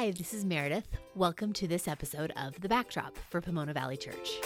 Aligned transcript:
Hi, 0.00 0.12
this 0.12 0.32
is 0.32 0.44
Meredith. 0.44 0.86
Welcome 1.16 1.52
to 1.54 1.66
this 1.66 1.88
episode 1.88 2.32
of 2.36 2.60
The 2.60 2.68
Backdrop 2.68 3.18
for 3.30 3.40
Pomona 3.40 3.72
Valley 3.72 3.96
Church. 3.96 4.38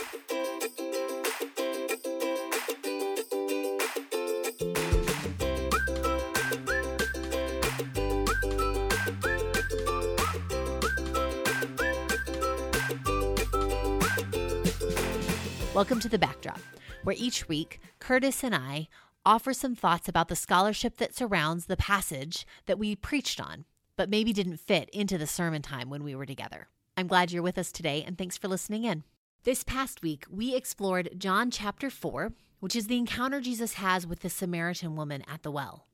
Welcome 15.74 16.00
to 16.00 16.08
The 16.08 16.18
Backdrop, 16.18 16.60
where 17.04 17.14
each 17.18 17.46
week 17.46 17.78
Curtis 17.98 18.42
and 18.42 18.54
I 18.54 18.88
offer 19.26 19.52
some 19.52 19.74
thoughts 19.74 20.08
about 20.08 20.28
the 20.28 20.34
scholarship 20.34 20.96
that 20.96 21.14
surrounds 21.14 21.66
the 21.66 21.76
passage 21.76 22.46
that 22.64 22.78
we 22.78 22.96
preached 22.96 23.38
on, 23.38 23.66
but 23.96 24.10
maybe 24.10 24.32
didn't 24.32 24.60
fit 24.60 24.88
into 24.90 25.18
the 25.18 25.26
sermon 25.26 25.62
time 25.62 25.90
when 25.90 26.04
we 26.04 26.14
were 26.14 26.26
together. 26.26 26.68
I'm 26.96 27.06
glad 27.06 27.32
you're 27.32 27.42
with 27.42 27.58
us 27.58 27.72
today, 27.72 28.02
and 28.06 28.18
thanks 28.18 28.36
for 28.36 28.48
listening 28.48 28.84
in. 28.84 29.04
This 29.44 29.64
past 29.64 30.02
week, 30.02 30.24
we 30.30 30.54
explored 30.54 31.10
John 31.18 31.50
chapter 31.50 31.90
4, 31.90 32.32
which 32.60 32.76
is 32.76 32.86
the 32.86 32.98
encounter 32.98 33.40
Jesus 33.40 33.74
has 33.74 34.06
with 34.06 34.20
the 34.20 34.30
Samaritan 34.30 34.94
woman 34.94 35.24
at 35.26 35.42
the 35.42 35.50
well. 35.50 35.86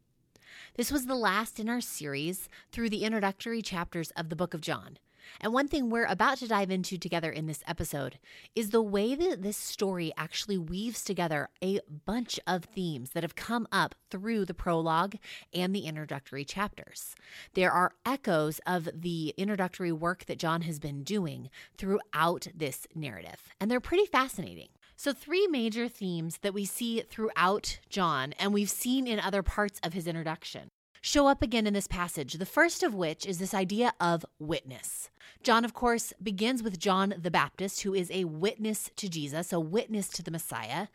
This 0.74 0.92
was 0.92 1.06
the 1.06 1.14
last 1.14 1.58
in 1.58 1.68
our 1.68 1.80
series 1.80 2.48
through 2.70 2.90
the 2.90 3.04
introductory 3.04 3.62
chapters 3.62 4.10
of 4.12 4.28
the 4.28 4.36
book 4.36 4.54
of 4.54 4.60
John. 4.60 4.98
And 5.40 5.52
one 5.52 5.68
thing 5.68 5.90
we're 5.90 6.04
about 6.06 6.38
to 6.38 6.48
dive 6.48 6.70
into 6.70 6.98
together 6.98 7.30
in 7.30 7.46
this 7.46 7.62
episode 7.66 8.18
is 8.54 8.70
the 8.70 8.82
way 8.82 9.14
that 9.14 9.42
this 9.42 9.56
story 9.56 10.12
actually 10.16 10.58
weaves 10.58 11.04
together 11.04 11.48
a 11.62 11.80
bunch 12.06 12.40
of 12.46 12.64
themes 12.64 13.10
that 13.10 13.22
have 13.22 13.36
come 13.36 13.66
up 13.70 13.94
through 14.10 14.44
the 14.44 14.54
prologue 14.54 15.16
and 15.52 15.74
the 15.74 15.86
introductory 15.86 16.44
chapters. 16.44 17.14
There 17.54 17.72
are 17.72 17.92
echoes 18.04 18.60
of 18.66 18.88
the 18.94 19.34
introductory 19.36 19.92
work 19.92 20.26
that 20.26 20.38
John 20.38 20.62
has 20.62 20.78
been 20.78 21.02
doing 21.02 21.50
throughout 21.76 22.48
this 22.54 22.86
narrative, 22.94 23.48
and 23.60 23.70
they're 23.70 23.80
pretty 23.80 24.06
fascinating. 24.06 24.68
So, 24.96 25.12
three 25.12 25.46
major 25.46 25.86
themes 25.88 26.38
that 26.38 26.54
we 26.54 26.64
see 26.64 27.00
throughout 27.02 27.78
John 27.88 28.32
and 28.32 28.52
we've 28.52 28.68
seen 28.68 29.06
in 29.06 29.20
other 29.20 29.44
parts 29.44 29.78
of 29.84 29.92
his 29.92 30.08
introduction 30.08 30.70
show 31.08 31.26
up 31.26 31.42
again 31.42 31.66
in 31.66 31.72
this 31.72 31.86
passage, 31.86 32.34
the 32.34 32.44
first 32.44 32.82
of 32.82 32.94
which 32.94 33.24
is 33.24 33.38
this 33.38 33.54
idea 33.54 33.94
of 33.98 34.26
witness. 34.38 35.08
John, 35.42 35.64
of 35.64 35.72
course, 35.72 36.12
begins 36.22 36.62
with 36.62 36.78
John 36.78 37.14
the 37.16 37.30
Baptist, 37.30 37.80
who 37.80 37.94
is 37.94 38.10
a 38.10 38.24
witness 38.24 38.90
to 38.96 39.08
Jesus, 39.08 39.50
a 39.50 39.58
witness 39.58 40.08
to 40.10 40.22
the 40.22 40.30
Messiah, 40.30 40.88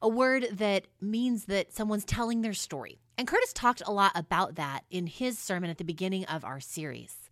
a 0.00 0.08
word 0.08 0.46
that 0.52 0.86
means 1.00 1.46
that 1.46 1.72
someone's 1.72 2.04
telling 2.04 2.42
their 2.42 2.54
story. 2.54 3.00
And 3.18 3.26
Curtis 3.26 3.52
talked 3.52 3.82
a 3.84 3.92
lot 3.92 4.12
about 4.14 4.54
that 4.54 4.84
in 4.88 5.08
his 5.08 5.36
sermon 5.36 5.68
at 5.68 5.78
the 5.78 5.84
beginning 5.84 6.26
of 6.26 6.44
our 6.44 6.60
series. 6.60 7.25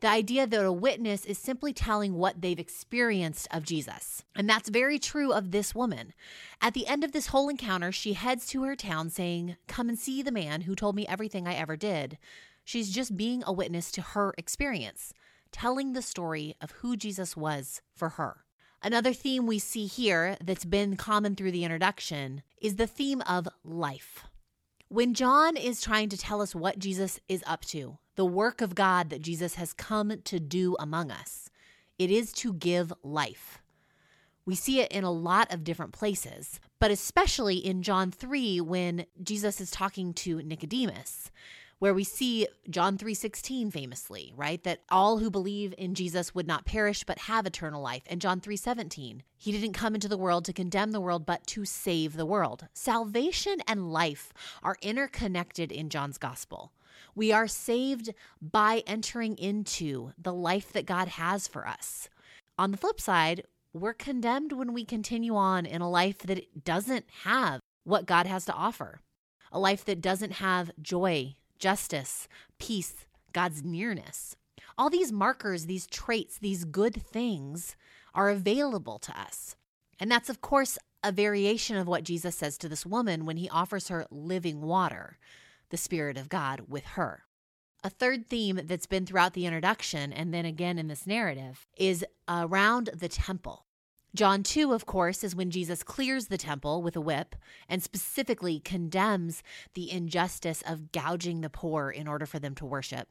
The 0.00 0.08
idea 0.08 0.46
that 0.46 0.64
a 0.64 0.72
witness 0.72 1.26
is 1.26 1.36
simply 1.36 1.74
telling 1.74 2.14
what 2.14 2.40
they've 2.40 2.58
experienced 2.58 3.46
of 3.50 3.64
Jesus. 3.64 4.24
And 4.34 4.48
that's 4.48 4.70
very 4.70 4.98
true 4.98 5.30
of 5.30 5.50
this 5.50 5.74
woman. 5.74 6.14
At 6.62 6.72
the 6.72 6.86
end 6.86 7.04
of 7.04 7.12
this 7.12 7.26
whole 7.26 7.50
encounter, 7.50 7.92
she 7.92 8.14
heads 8.14 8.46
to 8.48 8.62
her 8.62 8.74
town 8.74 9.10
saying, 9.10 9.56
Come 9.68 9.90
and 9.90 9.98
see 9.98 10.22
the 10.22 10.32
man 10.32 10.62
who 10.62 10.74
told 10.74 10.96
me 10.96 11.06
everything 11.06 11.46
I 11.46 11.54
ever 11.54 11.76
did. 11.76 12.16
She's 12.64 12.94
just 12.94 13.16
being 13.16 13.42
a 13.46 13.52
witness 13.52 13.92
to 13.92 14.00
her 14.00 14.32
experience, 14.38 15.12
telling 15.52 15.92
the 15.92 16.00
story 16.00 16.54
of 16.62 16.70
who 16.70 16.96
Jesus 16.96 17.36
was 17.36 17.82
for 17.94 18.10
her. 18.10 18.44
Another 18.82 19.12
theme 19.12 19.46
we 19.46 19.58
see 19.58 19.84
here 19.84 20.38
that's 20.42 20.64
been 20.64 20.96
common 20.96 21.36
through 21.36 21.52
the 21.52 21.64
introduction 21.64 22.42
is 22.62 22.76
the 22.76 22.86
theme 22.86 23.20
of 23.28 23.48
life. 23.62 24.24
When 24.92 25.14
John 25.14 25.56
is 25.56 25.80
trying 25.80 26.08
to 26.08 26.18
tell 26.18 26.42
us 26.42 26.52
what 26.52 26.80
Jesus 26.80 27.20
is 27.28 27.44
up 27.46 27.64
to, 27.66 27.98
the 28.16 28.24
work 28.24 28.60
of 28.60 28.74
God 28.74 29.08
that 29.10 29.22
Jesus 29.22 29.54
has 29.54 29.72
come 29.72 30.12
to 30.24 30.40
do 30.40 30.74
among 30.80 31.12
us. 31.12 31.48
It 31.96 32.10
is 32.10 32.32
to 32.32 32.52
give 32.52 32.92
life. 33.04 33.62
We 34.44 34.56
see 34.56 34.80
it 34.80 34.90
in 34.90 35.04
a 35.04 35.12
lot 35.12 35.54
of 35.54 35.62
different 35.62 35.92
places, 35.92 36.58
but 36.80 36.90
especially 36.90 37.58
in 37.58 37.82
John 37.82 38.10
3 38.10 38.60
when 38.62 39.06
Jesus 39.22 39.60
is 39.60 39.70
talking 39.70 40.12
to 40.14 40.42
Nicodemus 40.42 41.30
where 41.80 41.94
we 41.94 42.04
see 42.04 42.46
John 42.68 42.96
3:16 42.96 43.72
famously, 43.72 44.32
right? 44.36 44.62
That 44.62 44.82
all 44.90 45.18
who 45.18 45.30
believe 45.30 45.74
in 45.76 45.94
Jesus 45.94 46.34
would 46.34 46.46
not 46.46 46.66
perish 46.66 47.04
but 47.04 47.20
have 47.20 47.46
eternal 47.46 47.82
life. 47.82 48.02
And 48.06 48.20
John 48.20 48.40
3:17, 48.40 49.22
he 49.36 49.50
didn't 49.50 49.72
come 49.72 49.94
into 49.94 50.06
the 50.06 50.18
world 50.18 50.44
to 50.44 50.52
condemn 50.52 50.92
the 50.92 51.00
world 51.00 51.26
but 51.26 51.46
to 51.48 51.64
save 51.64 52.12
the 52.12 52.26
world. 52.26 52.68
Salvation 52.74 53.60
and 53.66 53.90
life 53.90 54.32
are 54.62 54.76
interconnected 54.82 55.72
in 55.72 55.88
John's 55.88 56.18
gospel. 56.18 56.72
We 57.14 57.32
are 57.32 57.48
saved 57.48 58.10
by 58.42 58.84
entering 58.86 59.36
into 59.38 60.12
the 60.18 60.34
life 60.34 60.72
that 60.72 60.86
God 60.86 61.08
has 61.08 61.48
for 61.48 61.66
us. 61.66 62.10
On 62.58 62.72
the 62.72 62.76
flip 62.76 63.00
side, 63.00 63.46
we're 63.72 63.94
condemned 63.94 64.52
when 64.52 64.74
we 64.74 64.84
continue 64.84 65.34
on 65.34 65.64
in 65.64 65.80
a 65.80 65.90
life 65.90 66.18
that 66.18 66.62
doesn't 66.62 67.06
have 67.22 67.60
what 67.84 68.04
God 68.04 68.26
has 68.26 68.44
to 68.44 68.52
offer, 68.52 69.00
a 69.50 69.58
life 69.58 69.84
that 69.86 70.02
doesn't 70.02 70.32
have 70.32 70.72
joy, 70.82 71.36
justice, 71.60 72.26
peace, 72.58 73.06
God's 73.32 73.62
nearness. 73.62 74.36
All 74.76 74.90
these 74.90 75.12
markers, 75.12 75.66
these 75.66 75.86
traits, 75.86 76.38
these 76.38 76.64
good 76.64 77.00
things 77.02 77.76
are 78.14 78.30
available 78.30 78.98
to 78.98 79.18
us. 79.18 79.54
And 80.00 80.10
that's, 80.10 80.30
of 80.30 80.40
course, 80.40 80.78
a 81.04 81.12
variation 81.12 81.76
of 81.76 81.86
what 81.86 82.04
Jesus 82.04 82.34
says 82.34 82.58
to 82.58 82.68
this 82.68 82.84
woman 82.84 83.26
when 83.26 83.36
he 83.36 83.48
offers 83.48 83.88
her 83.88 84.06
living 84.10 84.62
water 84.62 85.18
the 85.70 85.76
Spirit 85.76 86.16
of 86.16 86.28
God 86.28 86.62
with 86.68 86.84
her. 86.84 87.24
A 87.82 87.90
third 87.90 88.26
theme 88.26 88.60
that's 88.64 88.86
been 88.86 89.06
throughout 89.06 89.32
the 89.32 89.46
introduction 89.46 90.12
and 90.12 90.34
then 90.34 90.44
again 90.44 90.78
in 90.78 90.88
this 90.88 91.06
narrative 91.06 91.66
is 91.76 92.04
around 92.28 92.90
the 92.94 93.08
temple. 93.08 93.64
John 94.14 94.42
2, 94.42 94.72
of 94.72 94.86
course, 94.86 95.22
is 95.22 95.36
when 95.36 95.50
Jesus 95.50 95.84
clears 95.84 96.26
the 96.26 96.36
temple 96.36 96.82
with 96.82 96.96
a 96.96 97.00
whip 97.00 97.36
and 97.68 97.82
specifically 97.82 98.58
condemns 98.58 99.42
the 99.74 99.90
injustice 99.90 100.62
of 100.66 100.90
gouging 100.90 101.42
the 101.42 101.50
poor 101.50 101.90
in 101.90 102.08
order 102.08 102.26
for 102.26 102.40
them 102.40 102.56
to 102.56 102.66
worship. 102.66 103.08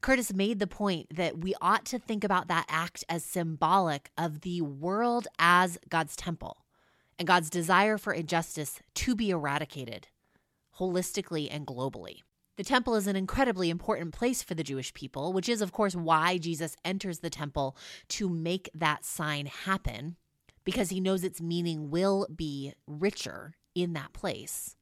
Curtis 0.00 0.32
made 0.32 0.58
the 0.60 0.66
point 0.66 1.16
that 1.16 1.38
we 1.38 1.54
ought 1.60 1.84
to 1.86 1.98
think 1.98 2.22
about 2.22 2.46
that 2.46 2.66
act 2.68 3.04
as 3.08 3.24
symbolic 3.24 4.10
of 4.16 4.42
the 4.42 4.60
world 4.60 5.26
as 5.38 5.78
God's 5.88 6.14
temple 6.14 6.58
and 7.18 7.26
God's 7.26 7.50
desire 7.50 7.98
for 7.98 8.12
injustice 8.12 8.80
to 8.94 9.16
be 9.16 9.30
eradicated 9.30 10.08
holistically 10.78 11.48
and 11.50 11.66
globally. 11.66 12.20
The 12.56 12.64
temple 12.64 12.94
is 12.94 13.06
an 13.06 13.16
incredibly 13.16 13.68
important 13.68 14.14
place 14.14 14.42
for 14.42 14.54
the 14.54 14.62
Jewish 14.62 14.94
people, 14.94 15.32
which 15.32 15.48
is, 15.48 15.60
of 15.60 15.72
course, 15.72 15.96
why 15.96 16.38
Jesus 16.38 16.76
enters 16.84 17.18
the 17.18 17.30
temple 17.30 17.76
to 18.10 18.28
make 18.28 18.70
that 18.74 19.04
sign 19.04 19.46
happen, 19.46 20.16
because 20.64 20.90
he 20.90 21.00
knows 21.00 21.24
its 21.24 21.40
meaning 21.40 21.90
will 21.90 22.28
be 22.34 22.72
richer 22.86 23.56
in 23.74 23.92
that 23.94 24.12
place. 24.12 24.76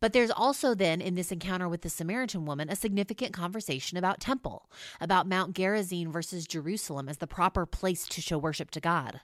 But 0.00 0.12
there's 0.12 0.30
also 0.30 0.74
then 0.74 1.00
in 1.00 1.14
this 1.14 1.32
encounter 1.32 1.68
with 1.68 1.82
the 1.82 1.88
Samaritan 1.88 2.44
woman 2.44 2.68
a 2.68 2.76
significant 2.76 3.32
conversation 3.32 3.96
about 3.96 4.20
temple, 4.20 4.68
about 5.00 5.28
Mount 5.28 5.54
Gerizim 5.54 6.12
versus 6.12 6.46
Jerusalem 6.46 7.08
as 7.08 7.18
the 7.18 7.26
proper 7.26 7.64
place 7.64 8.06
to 8.08 8.20
show 8.20 8.36
worship 8.36 8.70
to 8.72 8.80
God. 8.80 9.20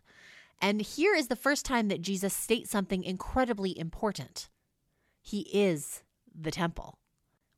And 0.62 0.80
here 0.80 1.14
is 1.14 1.26
the 1.26 1.36
first 1.36 1.66
time 1.66 1.88
that 1.88 2.00
Jesus 2.00 2.32
states 2.32 2.70
something 2.70 3.02
incredibly 3.02 3.78
important. 3.78 4.48
He 5.20 5.40
is 5.52 6.02
the 6.34 6.50
temple. 6.50 6.96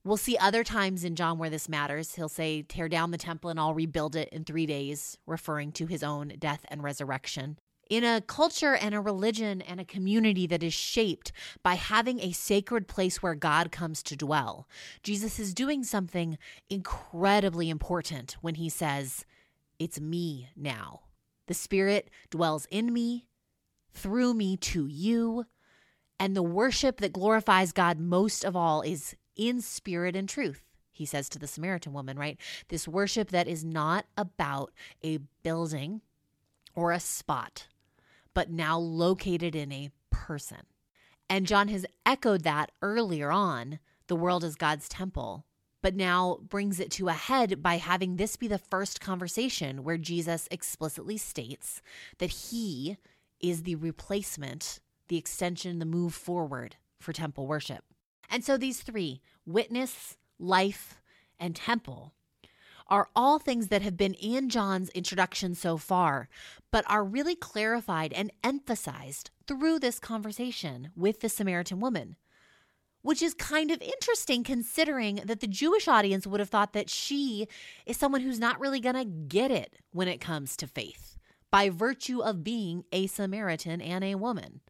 We'll 0.04 0.16
see 0.16 0.36
other 0.36 0.64
times 0.64 1.04
in 1.04 1.14
John 1.14 1.38
where 1.38 1.50
this 1.50 1.68
matters. 1.68 2.16
He'll 2.16 2.28
say, 2.28 2.62
Tear 2.62 2.88
down 2.88 3.12
the 3.12 3.18
temple 3.18 3.50
and 3.50 3.60
I'll 3.60 3.74
rebuild 3.74 4.16
it 4.16 4.28
in 4.30 4.44
three 4.44 4.66
days, 4.66 5.16
referring 5.26 5.70
to 5.72 5.86
his 5.86 6.02
own 6.02 6.34
death 6.38 6.66
and 6.68 6.82
resurrection. 6.82 7.58
In 7.88 8.02
a 8.02 8.20
culture 8.20 8.74
and 8.74 8.94
a 8.94 9.00
religion 9.00 9.60
and 9.60 9.78
a 9.78 9.84
community 9.84 10.46
that 10.48 10.62
is 10.62 10.74
shaped 10.74 11.30
by 11.62 11.74
having 11.74 12.18
a 12.18 12.32
sacred 12.32 12.88
place 12.88 13.22
where 13.22 13.34
God 13.34 13.70
comes 13.70 14.02
to 14.04 14.16
dwell, 14.16 14.66
Jesus 15.04 15.38
is 15.38 15.54
doing 15.54 15.84
something 15.84 16.36
incredibly 16.69 17.70
important 17.70 18.36
when 18.40 18.56
he 18.56 18.69
says, 18.69 19.24
It's 19.78 20.00
me 20.00 20.48
now. 20.56 21.02
The 21.46 21.55
Spirit 21.55 22.10
dwells 22.31 22.66
in 22.70 22.93
me, 22.93 23.26
through 23.93 24.34
me 24.34 24.56
to 24.56 24.87
you. 24.87 25.44
And 26.19 26.34
the 26.34 26.43
worship 26.43 26.98
that 27.00 27.12
glorifies 27.12 27.72
God 27.72 28.00
most 28.00 28.44
of 28.44 28.56
all 28.56 28.82
is 28.82 29.14
in 29.37 29.61
spirit 29.61 30.17
and 30.17 30.29
truth. 30.29 30.62
He 30.90 31.06
says 31.06 31.29
to 31.31 31.38
the 31.38 31.46
Samaritan 31.46 31.93
woman, 31.93 32.19
right? 32.19 32.38
This 32.69 32.87
worship 32.87 33.31
that 33.31 33.49
is 33.49 33.64
not 33.64 34.06
about 34.17 34.73
a 35.02 35.19
building 35.43 36.02
or 36.75 36.93
a 36.93 37.00
spot, 37.00 37.67
but 38.34 38.50
now 38.50 38.79
located 38.79 39.56
in 39.56 39.73
a 39.73 39.90
person. 40.11 40.67
And 41.29 41.46
John 41.46 41.69
has 41.69 41.87
echoed 42.05 42.44
that 42.44 42.73
earlier 42.82 43.31
on 43.31 43.79
the 44.06 44.17
world 44.17 44.44
is 44.44 44.55
God's 44.55 44.88
temple, 44.88 45.46
but 45.81 45.96
now 45.96 46.38
brings 46.46 46.79
it 46.79 46.90
to 46.93 47.08
a 47.08 47.14
head 47.14 47.62
by 47.62 47.79
having 47.79 48.17
this 48.17 48.37
be 48.37 48.49
the 48.49 48.58
first 48.58 49.00
conversation 49.00 49.82
where 49.82 49.96
Jesus 49.96 50.46
explicitly 50.50 51.17
states 51.17 51.81
that 52.19 52.31
he 52.31 52.99
is 53.40 53.62
the 53.62 53.76
replacement 53.76 54.81
the 55.08 55.19
extension, 55.19 55.79
the 55.79 55.84
move 55.84 56.14
forward 56.14 56.76
for 56.99 57.12
temple 57.12 57.46
worship. 57.46 57.84
And 58.30 58.44
so 58.44 58.56
these 58.56 58.80
three 58.80 59.20
witness, 59.44 60.16
life, 60.38 61.00
and 61.38 61.56
temple 61.56 62.12
are 62.88 63.08
all 63.16 63.38
things 63.38 63.69
that 63.69 63.82
have 63.82 63.96
been 63.96 64.14
in 64.14 64.48
John's 64.48 64.90
introduction 64.90 65.54
so 65.54 65.76
far, 65.76 66.28
but 66.70 66.84
are 66.90 67.04
really 67.04 67.34
clarified 67.34 68.12
and 68.12 68.30
emphasized 68.44 69.30
through 69.46 69.78
this 69.78 69.98
conversation 69.98 70.90
with 70.94 71.20
the 71.20 71.28
Samaritan 71.28 71.80
woman. 71.80 72.16
Which 73.00 73.22
is 73.22 73.34
kind 73.34 73.70
of 73.70 73.80
interesting 73.80 74.44
considering 74.44 75.22
that 75.24 75.40
the 75.40 75.48
Jewish 75.48 75.88
audience 75.88 76.26
would 76.26 76.38
have 76.38 76.50
thought 76.50 76.72
that 76.74 76.90
she 76.90 77.48
is 77.84 77.96
someone 77.96 78.20
who's 78.20 78.38
not 78.38 78.60
really 78.60 78.78
going 78.78 78.94
to 78.94 79.04
get 79.04 79.50
it 79.50 79.74
when 79.92 80.06
it 80.06 80.20
comes 80.20 80.56
to 80.58 80.66
faith 80.69 81.16
by 81.50 81.69
virtue 81.69 82.22
of 82.22 82.44
being 82.44 82.84
a 82.92 83.06
Samaritan 83.06 83.80
and 83.80 84.04
a 84.04 84.14
woman. 84.14 84.60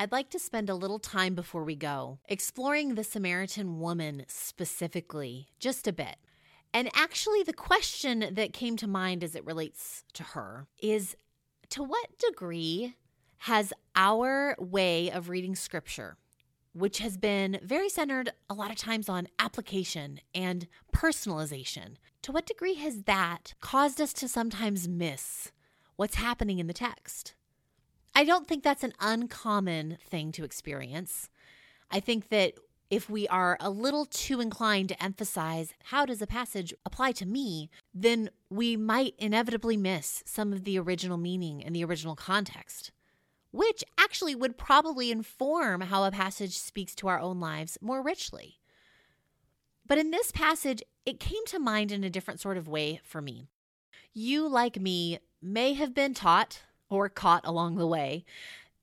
I'd 0.00 0.12
like 0.12 0.30
to 0.30 0.38
spend 0.38 0.70
a 0.70 0.76
little 0.76 1.00
time 1.00 1.34
before 1.34 1.64
we 1.64 1.74
go 1.74 2.20
exploring 2.28 2.94
the 2.94 3.02
Samaritan 3.02 3.80
woman 3.80 4.24
specifically, 4.28 5.48
just 5.58 5.88
a 5.88 5.92
bit. 5.92 6.18
And 6.72 6.88
actually, 6.94 7.42
the 7.42 7.52
question 7.52 8.24
that 8.32 8.52
came 8.52 8.76
to 8.76 8.86
mind 8.86 9.24
as 9.24 9.34
it 9.34 9.44
relates 9.44 10.04
to 10.12 10.22
her 10.22 10.68
is 10.80 11.16
to 11.70 11.82
what 11.82 12.16
degree 12.18 12.94
has 13.38 13.72
our 13.96 14.54
way 14.60 15.10
of 15.10 15.28
reading 15.28 15.56
scripture, 15.56 16.16
which 16.74 16.98
has 16.98 17.16
been 17.16 17.58
very 17.64 17.88
centered 17.88 18.30
a 18.48 18.54
lot 18.54 18.70
of 18.70 18.76
times 18.76 19.08
on 19.08 19.26
application 19.40 20.20
and 20.32 20.68
personalization, 20.94 21.96
to 22.22 22.30
what 22.30 22.46
degree 22.46 22.74
has 22.74 23.02
that 23.02 23.54
caused 23.60 24.00
us 24.00 24.12
to 24.12 24.28
sometimes 24.28 24.86
miss 24.86 25.50
what's 25.96 26.14
happening 26.14 26.60
in 26.60 26.68
the 26.68 26.72
text? 26.72 27.34
I 28.18 28.24
don't 28.24 28.48
think 28.48 28.64
that's 28.64 28.82
an 28.82 28.94
uncommon 28.98 29.96
thing 30.10 30.32
to 30.32 30.42
experience. 30.42 31.30
I 31.88 32.00
think 32.00 32.30
that 32.30 32.54
if 32.90 33.08
we 33.08 33.28
are 33.28 33.56
a 33.60 33.70
little 33.70 34.06
too 34.06 34.40
inclined 34.40 34.88
to 34.88 35.00
emphasize 35.00 35.72
how 35.84 36.04
does 36.04 36.20
a 36.20 36.26
passage 36.26 36.74
apply 36.84 37.12
to 37.12 37.26
me, 37.26 37.70
then 37.94 38.30
we 38.50 38.76
might 38.76 39.14
inevitably 39.18 39.76
miss 39.76 40.24
some 40.26 40.52
of 40.52 40.64
the 40.64 40.80
original 40.80 41.16
meaning 41.16 41.62
and 41.62 41.76
the 41.76 41.84
original 41.84 42.16
context, 42.16 42.90
which 43.52 43.84
actually 43.96 44.34
would 44.34 44.58
probably 44.58 45.12
inform 45.12 45.82
how 45.82 46.02
a 46.02 46.10
passage 46.10 46.58
speaks 46.58 46.96
to 46.96 47.06
our 47.06 47.20
own 47.20 47.38
lives 47.38 47.78
more 47.80 48.02
richly. 48.02 48.58
But 49.86 49.98
in 49.98 50.10
this 50.10 50.32
passage, 50.32 50.82
it 51.06 51.20
came 51.20 51.46
to 51.46 51.60
mind 51.60 51.92
in 51.92 52.02
a 52.02 52.10
different 52.10 52.40
sort 52.40 52.56
of 52.56 52.66
way 52.66 53.00
for 53.04 53.22
me. 53.22 53.46
You, 54.12 54.48
like 54.48 54.80
me, 54.80 55.20
may 55.40 55.74
have 55.74 55.94
been 55.94 56.14
taught 56.14 56.62
or 56.90 57.08
caught 57.08 57.46
along 57.46 57.76
the 57.76 57.86
way 57.86 58.24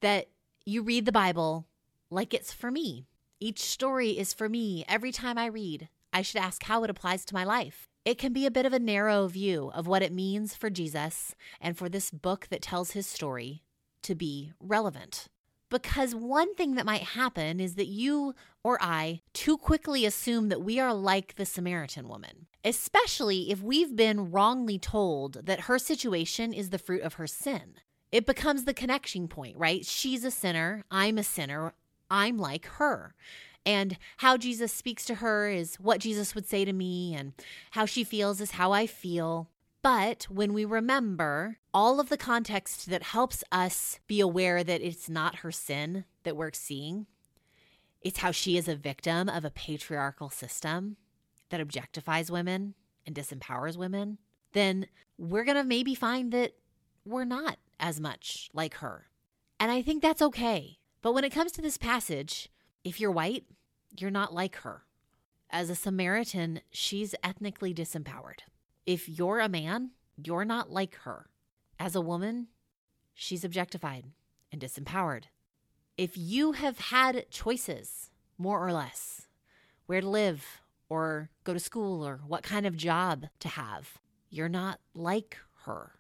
that 0.02 0.28
you 0.66 0.81
read 0.81 1.06
the 1.06 1.12
Bible 1.12 1.66
like 2.10 2.34
it's 2.34 2.54
for 2.54 2.72
me 2.72 3.06
each 3.40 3.60
story 3.60 4.18
is 4.18 4.34
for 4.34 4.48
me. 4.48 4.86
Every 4.88 5.12
time 5.12 5.38
I 5.38 5.48
read, 5.48 5.90
I 6.13 6.22
should 6.22 6.42
ask 6.42 6.63
how 6.63 6.84
it 6.84 6.90
applies 6.90 7.25
to 7.25 7.34
my 7.34 7.44
life. 7.44 7.90
It 8.06 8.18
can 8.18 8.34
be 8.34 8.46
a 8.46 8.52
bit 8.52 8.66
of 8.66 8.74
a 8.74 8.80
narrow 8.80 9.28
view 9.28 9.72
of 9.74 9.88
what 9.88 10.02
it 10.02 10.13
means 10.13 10.56
for 10.56 10.69
Jesus 10.69 11.36
and 11.60 11.78
for 11.78 11.90
this 11.90 12.12
book 12.12 12.48
that 12.50 12.62
tells 12.62 12.92
his 12.92 13.07
story 13.07 13.63
to 14.04 14.16
be 14.16 14.54
relevant. 14.60 15.28
Because 15.69 16.16
one 16.16 16.56
thing 16.56 16.75
that 16.75 16.86
might 16.86 17.01
happen 17.01 17.60
is 17.60 17.75
that 17.75 17.88
you 17.88 18.36
or 18.63 18.78
I 18.81 19.22
too 19.34 19.58
quickly 19.58 20.06
assume 20.06 20.50
that 20.50 20.63
we 20.63 20.80
are 20.80 20.94
like 20.94 21.36
the 21.36 21.46
Samaritan 21.46 22.08
woman, 22.08 22.46
especially 22.63 23.51
if 23.51 23.62
we've 23.62 23.96
been 23.96 24.31
wrongly 24.31 24.80
told 24.80 25.46
that 25.46 25.62
her 25.62 25.78
situation 25.78 26.54
is 26.54 26.69
the 26.69 26.80
fruit 26.80 27.01
of 27.01 27.16
her 27.16 27.28
sin. 27.28 27.75
It 28.15 28.25
becomes 28.25 28.63
the 28.63 28.73
connection 28.73 29.27
point, 29.27 29.57
right? 29.57 29.85
She's 29.85 30.23
a 30.23 30.31
sinner, 30.31 30.85
I'm 30.89 31.17
a 31.17 31.23
sinner, 31.23 31.73
I'm 32.09 32.38
like 32.38 32.65
her. 32.65 33.13
And 33.65 33.97
how 34.19 34.38
Jesus 34.38 34.71
speaks 34.71 35.03
to 35.07 35.15
her 35.15 35.50
is 35.50 35.75
what 35.81 36.00
Jesus 36.00 36.33
would 36.33 36.47
say 36.47 36.63
to 36.63 36.71
me, 36.71 37.13
and 37.13 37.33
how 37.71 37.85
she 37.85 38.06
feels 38.06 38.39
is 38.39 38.51
how 38.51 38.71
I 38.71 38.88
feel. 38.88 39.50
But 39.81 40.27
when 40.29 40.53
we 40.53 40.63
remember 40.63 41.57
all 41.73 42.00
of 42.00 42.07
the 42.07 42.15
context 42.15 42.89
that 42.89 43.03
helps 43.03 43.44
us 43.51 44.00
be 44.07 44.21
aware 44.21 44.63
that 44.63 44.81
it's 44.81 45.09
not 45.09 45.39
her 45.39 45.51
sin 45.51 46.06
that 46.23 46.38
we're 46.38 46.53
seeing, 46.53 47.07
it's 48.00 48.19
how 48.19 48.31
she 48.31 48.56
is 48.56 48.69
a 48.69 48.77
victim 48.77 49.27
of 49.27 49.44
a 49.44 49.51
patriarchal 49.51 50.29
system 50.29 50.95
that 51.50 51.59
objectifies 51.59 52.31
women 52.31 52.75
and 53.06 53.13
disempowers 53.13 53.75
women, 53.75 54.19
then 54.53 54.88
we're 55.17 55.44
going 55.44 55.57
to 55.57 55.65
maybe 55.65 55.94
find 55.94 56.31
that 56.31 56.53
we're 57.03 57.25
not 57.25 57.57
as 57.80 58.00
much 58.00 58.50
like 58.54 58.75
her. 58.75 59.07
And 59.60 59.72
I 59.72 59.81
think 59.81 60.01
that's 60.01 60.22
okay. 60.22 60.77
But 61.01 61.13
when 61.13 61.24
it 61.24 61.31
comes 61.31 61.51
to 61.54 61.62
this 61.62 61.77
passage, 61.77 62.50
if 62.83 63.00
you're 63.00 63.12
white, 63.12 63.45
you're 63.98 64.12
not 64.12 64.33
like 64.33 64.57
her. 64.57 64.83
As 65.50 65.69
a 65.69 65.75
Samaritan, 65.75 66.62
she's 66.72 67.16
ethnically 67.24 67.74
disempowered. 67.74 68.39
If 68.86 69.07
you're 69.07 69.39
a 69.39 69.50
man, 69.50 69.92
you're 70.18 70.45
not 70.45 70.72
like 70.72 70.95
her. 71.04 71.30
As 71.80 71.95
a 71.95 72.01
woman, 72.01 72.48
she's 73.13 73.44
objectified 73.44 74.06
and 74.51 74.62
disempowered. 74.62 75.25
If 75.98 76.18
you 76.18 76.54
have 76.54 76.80
had 76.80 77.30
choices, 77.30 78.12
more 78.38 78.66
or 78.66 78.74
less, 78.74 79.27
where 79.86 80.01
to 80.01 80.10
live 80.10 80.62
or 80.89 81.30
go 81.44 81.54
to 81.54 81.60
school 81.60 82.06
or 82.06 82.22
what 82.27 82.44
kind 82.44 82.66
of 82.66 82.75
job 82.75 83.27
to 83.39 83.48
have, 83.48 84.00
you're 84.30 84.50
not 84.50 84.80
like 84.94 85.38
her 85.63 85.94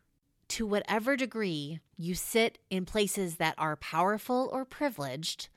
to 0.49 0.65
whatever 0.65 1.15
degree 1.15 1.79
you 1.97 2.15
sit 2.15 2.57
in 2.69 2.85
places 2.85 3.35
that 3.35 3.55
are 3.57 3.75
powerful 3.75 4.49
or 4.51 4.65
privileged, 4.65 5.49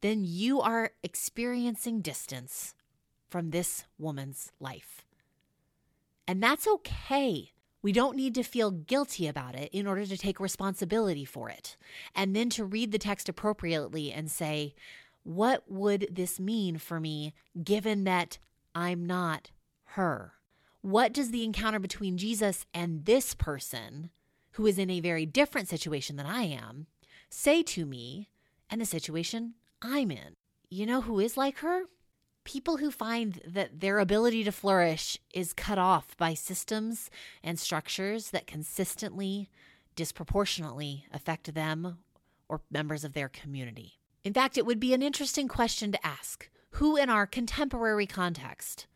then 0.00 0.24
you 0.24 0.60
are 0.60 0.92
experiencing 1.02 2.00
distance 2.00 2.74
from 3.28 3.50
this 3.50 3.84
woman's 3.98 4.52
life. 4.60 5.04
And 6.28 6.42
that's 6.42 6.66
okay. 6.66 7.52
We 7.82 7.92
don't 7.92 8.16
need 8.16 8.34
to 8.34 8.42
feel 8.42 8.70
guilty 8.72 9.28
about 9.28 9.54
it 9.54 9.70
in 9.72 9.86
order 9.86 10.04
to 10.06 10.16
take 10.16 10.40
responsibility 10.40 11.24
for 11.24 11.48
it. 11.48 11.76
And 12.14 12.34
then 12.34 12.50
to 12.50 12.64
read 12.64 12.90
the 12.90 12.98
text 12.98 13.28
appropriately 13.28 14.12
and 14.12 14.30
say, 14.30 14.74
what 15.22 15.64
would 15.68 16.08
this 16.10 16.40
mean 16.40 16.78
for 16.78 17.00
me 17.00 17.34
given 17.62 18.04
that 18.04 18.38
I'm 18.74 19.06
not 19.06 19.50
her? 19.90 20.32
What 20.82 21.12
does 21.12 21.30
the 21.30 21.44
encounter 21.44 21.80
between 21.80 22.16
Jesus 22.16 22.64
and 22.72 23.04
this 23.04 23.34
person, 23.34 24.10
who 24.56 24.66
is 24.66 24.78
in 24.78 24.88
a 24.88 25.00
very 25.00 25.26
different 25.26 25.68
situation 25.68 26.16
than 26.16 26.24
I 26.24 26.44
am, 26.44 26.86
say 27.28 27.62
to 27.64 27.84
me 27.84 28.30
and 28.70 28.80
the 28.80 28.86
situation 28.86 29.52
I'm 29.82 30.10
in? 30.10 30.34
You 30.70 30.86
know 30.86 31.02
who 31.02 31.20
is 31.20 31.36
like 31.36 31.58
her? 31.58 31.82
People 32.44 32.78
who 32.78 32.90
find 32.90 33.42
that 33.46 33.80
their 33.80 33.98
ability 33.98 34.44
to 34.44 34.52
flourish 34.52 35.18
is 35.34 35.52
cut 35.52 35.76
off 35.76 36.16
by 36.16 36.32
systems 36.32 37.10
and 37.44 37.58
structures 37.58 38.30
that 38.30 38.46
consistently, 38.46 39.50
disproportionately 39.94 41.04
affect 41.12 41.52
them 41.52 41.98
or 42.48 42.62
members 42.70 43.04
of 43.04 43.12
their 43.12 43.28
community. 43.28 43.98
In 44.24 44.32
fact, 44.32 44.56
it 44.56 44.64
would 44.64 44.80
be 44.80 44.94
an 44.94 45.02
interesting 45.02 45.48
question 45.48 45.92
to 45.92 46.06
ask 46.06 46.48
who 46.70 46.96
in 46.96 47.10
our 47.10 47.26
contemporary 47.26 48.06
context 48.06 48.86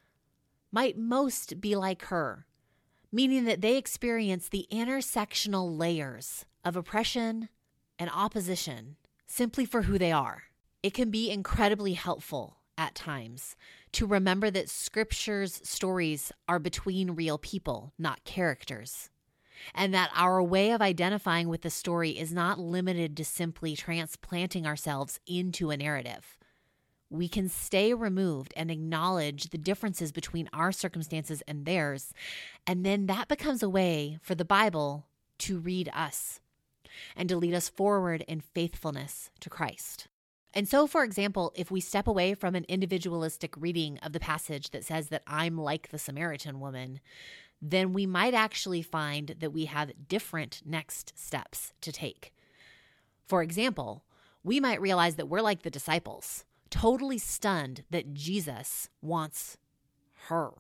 might 0.72 0.96
most 0.96 1.60
be 1.60 1.76
like 1.76 2.06
her, 2.06 2.46
meaning 3.12 3.44
that 3.44 3.60
they 3.60 3.76
experience 3.76 4.48
the 4.48 4.66
intersectional 4.72 5.76
layers 5.76 6.44
of 6.64 6.76
oppression 6.76 7.48
and 7.98 8.10
opposition 8.10 8.96
simply 9.26 9.64
for 9.64 9.82
who 9.82 9.98
they 9.98 10.12
are. 10.12 10.44
It 10.82 10.94
can 10.94 11.10
be 11.10 11.30
incredibly 11.30 11.94
helpful 11.94 12.56
at 12.78 12.94
times 12.94 13.56
to 13.92 14.06
remember 14.06 14.50
that 14.50 14.70
scripture's 14.70 15.60
stories 15.68 16.32
are 16.48 16.58
between 16.58 17.10
real 17.10 17.36
people, 17.36 17.92
not 17.98 18.24
characters. 18.24 19.10
And 19.74 19.92
that 19.92 20.10
our 20.14 20.42
way 20.42 20.70
of 20.70 20.80
identifying 20.80 21.48
with 21.48 21.60
the 21.60 21.70
story 21.70 22.10
is 22.18 22.32
not 22.32 22.58
limited 22.58 23.16
to 23.18 23.24
simply 23.26 23.76
transplanting 23.76 24.66
ourselves 24.66 25.20
into 25.26 25.70
a 25.70 25.76
narrative 25.76 26.38
we 27.10 27.28
can 27.28 27.48
stay 27.48 27.92
removed 27.92 28.54
and 28.56 28.70
acknowledge 28.70 29.50
the 29.50 29.58
differences 29.58 30.12
between 30.12 30.48
our 30.52 30.70
circumstances 30.70 31.42
and 31.46 31.66
theirs. 31.66 32.14
And 32.66 32.86
then 32.86 33.06
that 33.06 33.28
becomes 33.28 33.62
a 33.62 33.68
way 33.68 34.18
for 34.22 34.36
the 34.36 34.44
Bible 34.44 35.06
to 35.40 35.58
read 35.58 35.90
us 35.92 36.40
and 37.16 37.28
to 37.28 37.36
lead 37.36 37.54
us 37.54 37.68
forward 37.68 38.24
in 38.28 38.40
faithfulness 38.40 39.30
to 39.40 39.50
Christ. 39.50 40.06
And 40.54 40.68
so, 40.68 40.86
for 40.86 41.04
example, 41.04 41.52
if 41.54 41.70
we 41.70 41.80
step 41.80 42.06
away 42.06 42.34
from 42.34 42.54
an 42.54 42.66
individualistic 42.68 43.54
reading 43.56 43.98
of 44.02 44.12
the 44.12 44.20
passage 44.20 44.70
that 44.70 44.84
says 44.84 45.08
that 45.08 45.22
I'm 45.26 45.56
like 45.56 45.88
the 45.88 45.98
Samaritan 45.98 46.60
woman, 46.60 47.00
then 47.62 47.92
we 47.92 48.06
might 48.06 48.34
actually 48.34 48.82
find 48.82 49.36
that 49.38 49.52
we 49.52 49.66
have 49.66 50.08
different 50.08 50.62
next 50.64 51.12
steps 51.16 51.72
to 51.82 51.92
take. 51.92 52.32
For 53.26 53.42
example, 53.42 54.04
we 54.42 54.58
might 54.58 54.80
realize 54.80 55.16
that 55.16 55.28
we're 55.28 55.40
like 55.40 55.62
the 55.62 55.70
disciples 55.70 56.44
totally 56.70 57.18
stunned 57.18 57.84
that 57.90 58.14
Jesus 58.14 58.88
wants 59.02 59.56
her. 60.28 60.50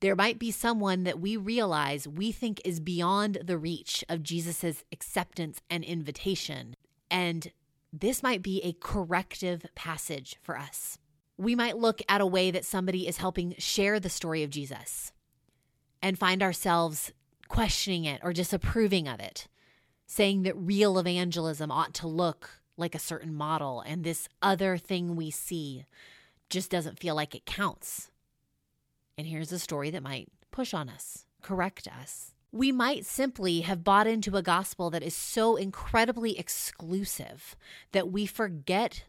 There 0.00 0.14
might 0.14 0.38
be 0.38 0.50
someone 0.50 1.02
that 1.04 1.20
we 1.20 1.36
realize 1.36 2.06
we 2.06 2.30
think 2.30 2.60
is 2.64 2.78
beyond 2.78 3.38
the 3.44 3.58
reach 3.58 4.04
of 4.08 4.22
Jesus' 4.22 4.84
acceptance 4.92 5.60
and 5.68 5.82
invitation. 5.82 6.76
And 7.10 7.50
this 7.92 8.22
might 8.22 8.42
be 8.42 8.62
a 8.62 8.74
corrective 8.74 9.66
passage 9.74 10.36
for 10.40 10.56
us. 10.56 10.98
We 11.36 11.54
might 11.54 11.78
look 11.78 12.00
at 12.08 12.20
a 12.20 12.26
way 12.26 12.50
that 12.50 12.64
somebody 12.64 13.08
is 13.08 13.18
helping 13.18 13.54
share 13.58 13.98
the 13.98 14.08
story 14.08 14.42
of 14.42 14.50
Jesus 14.50 15.12
and 16.00 16.18
find 16.18 16.42
ourselves 16.42 17.12
questioning 17.48 18.04
it 18.04 18.20
or 18.22 18.32
disapproving 18.32 19.08
of 19.08 19.20
it, 19.20 19.48
saying 20.06 20.42
that 20.42 20.56
real 20.56 20.98
evangelism 20.98 21.72
ought 21.72 21.94
to 21.94 22.06
look 22.06 22.57
like 22.78 22.94
a 22.94 23.00
certain 23.00 23.34
model 23.34 23.80
and 23.80 24.04
this 24.04 24.28
other 24.40 24.78
thing 24.78 25.16
we 25.16 25.30
see 25.30 25.84
just 26.48 26.70
doesn't 26.70 26.98
feel 26.98 27.14
like 27.14 27.34
it 27.34 27.44
counts. 27.44 28.10
And 29.16 29.26
here's 29.26 29.52
a 29.52 29.58
story 29.58 29.90
that 29.90 30.02
might 30.02 30.28
push 30.50 30.72
on 30.72 30.88
us, 30.88 31.26
correct 31.42 31.88
us. 31.88 32.32
We 32.50 32.72
might 32.72 33.04
simply 33.04 33.60
have 33.60 33.84
bought 33.84 34.06
into 34.06 34.36
a 34.36 34.42
gospel 34.42 34.88
that 34.90 35.02
is 35.02 35.14
so 35.14 35.56
incredibly 35.56 36.38
exclusive 36.38 37.56
that 37.92 38.10
we 38.10 38.24
forget 38.24 39.04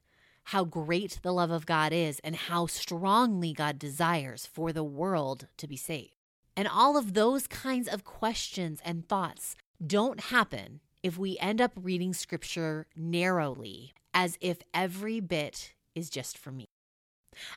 how 0.45 0.63
great 0.63 1.19
the 1.21 1.31
love 1.31 1.51
of 1.51 1.65
God 1.65 1.93
is 1.93 2.19
and 2.23 2.35
how 2.35 2.65
strongly 2.65 3.53
God 3.53 3.79
desires 3.79 4.45
for 4.45 4.73
the 4.73 4.83
world 4.83 5.47
to 5.57 5.67
be 5.67 5.77
saved. 5.77 6.15
And 6.57 6.67
all 6.67 6.97
of 6.97 7.13
those 7.13 7.47
kinds 7.47 7.88
of 7.88 8.03
questions 8.03 8.81
and 8.83 9.07
thoughts 9.07 9.55
don't 9.85 10.19
happen 10.19 10.81
if 11.03 11.18
we 11.18 11.38
end 11.39 11.62
up 11.62 11.72
reading 11.75 12.13
scripture 12.13 12.88
narrowly, 12.96 13.94
as 14.13 14.38
if 14.41 14.60
every 14.74 15.20
bit 15.20 15.74
is 15.96 16.10
just 16.10 16.38
for 16.38 16.51
me. 16.51 16.68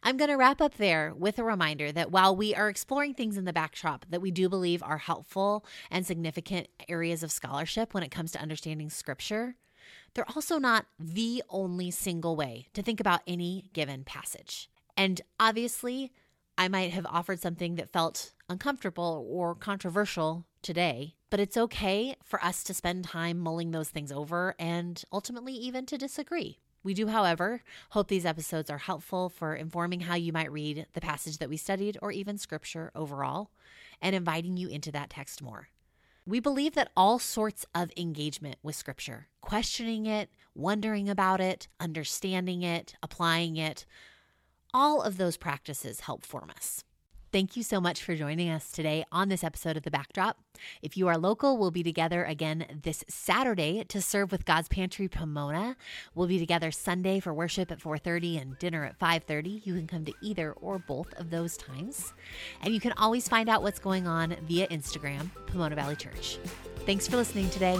I'm 0.03 0.17
going 0.17 0.31
to 0.31 0.37
wrap 0.37 0.61
up 0.61 0.77
there 0.77 1.13
with 1.17 1.39
a 1.39 1.45
reminder 1.45 1.91
that 1.93 2.11
while 2.11 2.37
we 2.37 2.55
are 2.55 2.69
exploring 2.69 3.15
things 3.15 3.37
in 3.37 3.45
the 3.45 3.53
backdrop 3.53 4.07
that 4.11 4.21
we 4.21 4.31
do 4.31 4.49
believe 4.49 4.83
are 4.83 4.99
helpful 4.99 5.65
and 5.91 6.07
significant 6.07 6.69
areas 6.89 7.23
of 7.23 7.33
scholarship 7.33 7.95
when 7.95 8.03
it 8.03 8.11
comes 8.11 8.33
to 8.33 8.41
understanding 8.41 8.91
scripture, 8.91 9.57
they're 10.15 10.29
also 10.37 10.59
not 10.59 10.87
the 10.99 11.43
only 11.49 11.91
single 11.91 12.37
way 12.37 12.67
to 12.75 12.83
think 12.83 13.01
about 13.01 13.23
any 13.27 13.65
given 13.73 14.05
passage. 14.05 14.69
And 14.97 15.21
obviously, 15.41 16.13
I 16.63 16.69
might 16.69 16.93
have 16.93 17.07
offered 17.07 17.41
something 17.41 17.75
that 17.75 17.91
felt 17.91 18.35
uncomfortable 18.49 19.27
or 19.29 19.57
controversial 19.57 20.47
today, 20.63 21.17
but 21.29 21.41
it's 21.41 21.57
okay 21.57 22.15
for 22.23 22.41
us 22.41 22.63
to 22.63 22.73
spend 22.73 23.03
time 23.03 23.41
mulling 23.41 23.73
those 23.73 23.89
things 23.89 24.13
over 24.13 24.55
and 24.61 25.03
ultimately 25.13 25.55
even 25.55 25.87
to 25.87 25.99
disagree. 25.99 26.61
We 26.85 26.95
do, 26.95 27.09
however, 27.09 27.63
hope 27.91 28.07
these 28.07 28.25
episodes 28.25 28.71
are 28.71 28.79
helpful 28.79 29.29
for 29.29 29.57
informing 29.57 30.03
how 30.03 30.15
you 30.15 30.33
might 30.33 30.53
read 30.53 30.87
the 30.93 31.01
passage 31.01 31.39
that 31.39 31.49
we 31.49 31.57
studied 31.57 31.99
or 32.01 32.13
even 32.13 32.39
scripture 32.39 32.93
overall 32.95 33.51
and 34.01 34.15
inviting 34.15 34.57
you 34.57 34.69
into 34.69 34.93
that 34.93 35.11
text 35.11 35.43
more. 35.43 35.67
We 36.25 36.39
believe 36.39 36.75
that 36.75 36.93
all 36.97 37.19
sorts 37.19 37.67
of 37.75 37.91
engagement 37.97 38.55
with 38.63 38.77
Scripture, 38.77 39.27
questioning 39.41 40.07
it, 40.07 40.31
wondering 40.55 41.09
about 41.09 41.41
it, 41.41 41.67
understanding 41.81 42.63
it, 42.63 42.95
applying 43.03 43.57
it, 43.57 43.85
all 44.75 45.03
of 45.03 45.17
those 45.17 45.37
practices 45.37 46.01
help 46.01 46.25
form 46.25 46.51
us. 46.51 46.85
Thank 47.33 47.57
you 47.57 47.63
so 47.63 47.81
much 47.81 48.03
for 48.03 48.15
joining 48.15 48.51
us 48.51 48.71
today 48.71 49.07
on 49.11 49.31
this 49.31 49.43
episode 49.43 49.79
of 49.79 49.85
The 49.85 49.91
Backdrop. 49.91 50.37
If 50.83 50.99
you 50.99 51.09
are 51.09 51.17
local, 51.17 51.57
we'll 51.57 51.71
be 51.71 51.83
together 51.83 52.25
again 52.25 52.81
this 52.83 53.05
Saturday 53.09 53.85
to 53.85 54.03
serve 54.03 54.31
with 54.31 54.45
God's 54.45 54.69
Pantry 54.69 55.09
Pomona. 55.09 55.77
We'll 56.15 56.29
be 56.29 56.39
together 56.39 56.71
Sunday 56.71 57.21
for 57.21 57.33
worship 57.33 57.73
at 57.73 57.81
4:30 57.81 58.37
and 58.37 58.59
dinner 58.59 58.85
at 58.85 58.99
5:30. 58.99 59.63
You 59.65 59.75
can 59.75 59.87
come 59.87 60.05
to 60.05 60.13
either 60.21 60.53
or 60.53 60.79
both 60.79 61.15
of 61.15 61.31
those 61.31 61.57
times. 61.57 62.13
And 62.61 62.75
you 62.75 62.81
can 62.81 62.93
always 62.99 63.29
find 63.29 63.49
out 63.49 63.63
what's 63.63 63.79
going 63.79 64.07
on 64.07 64.37
via 64.43 64.69
Instagram, 64.69 65.31
Pomona 65.47 65.75
Valley 65.75 65.97
Church. 65.97 66.39
Thanks 66.85 67.09
for 67.09 67.17
listening 67.17 67.49
today. 67.49 67.79